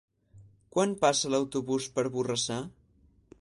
[0.75, 2.59] Quan passa l'autobús per Borrassà?